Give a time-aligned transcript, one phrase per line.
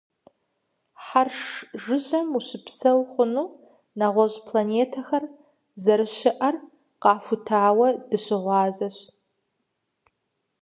[1.05, 1.39] Хьэрш
[1.83, 3.47] жыжьэм ущыпсэу хъуну,
[3.97, 5.23] нэгъуэщӀ планетэхэр
[5.83, 6.55] зэрыщыӀэр
[7.01, 8.97] къахутауэ дыщыгъуазэщ.